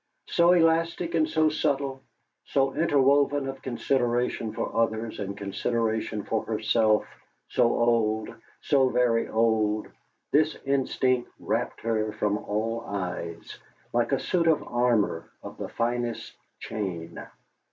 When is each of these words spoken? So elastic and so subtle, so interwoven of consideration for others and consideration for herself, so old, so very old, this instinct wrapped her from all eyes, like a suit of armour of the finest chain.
So 0.29 0.53
elastic 0.53 1.13
and 1.13 1.29
so 1.29 1.49
subtle, 1.49 2.01
so 2.45 2.73
interwoven 2.73 3.47
of 3.47 3.61
consideration 3.61 4.51
for 4.51 4.75
others 4.75 5.19
and 5.19 5.37
consideration 5.37 6.23
for 6.23 6.43
herself, 6.43 7.05
so 7.49 7.71
old, 7.71 8.33
so 8.61 8.89
very 8.89 9.27
old, 9.29 9.89
this 10.31 10.57
instinct 10.65 11.29
wrapped 11.39 11.81
her 11.81 12.11
from 12.13 12.39
all 12.39 12.81
eyes, 12.87 13.59
like 13.93 14.11
a 14.11 14.17
suit 14.19 14.47
of 14.47 14.63
armour 14.63 15.29
of 15.43 15.57
the 15.59 15.69
finest 15.69 16.33
chain. 16.59 17.23